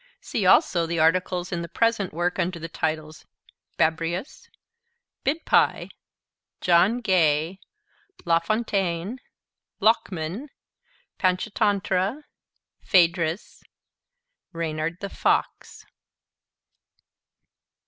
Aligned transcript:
See 0.19 0.47
also 0.47 0.87
the 0.87 0.97
articles 0.97 1.51
in 1.51 1.61
the 1.61 1.67
present 1.69 2.11
work 2.11 2.39
under 2.39 2.57
the 2.57 2.67
titles 2.67 3.27
'Babrius,' 3.77 4.49
'Bidpai,' 5.23 5.91
'John 6.59 7.01
Gay,' 7.01 7.59
'Lafontaine,' 8.25 9.19
'Lokman,' 9.79 10.47
'Panchatantra,' 11.19 12.23
'Phaedrus,' 12.81 13.61
'Reynard 14.53 14.97
the 15.01 15.09
Fox.' 15.11 15.85